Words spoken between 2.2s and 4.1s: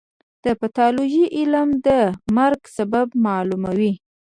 مرګ سبب معلوموي.